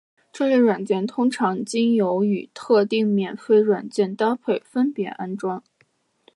[0.33, 5.63] 这类软件通常经由与特定免费软件搭配分别安装。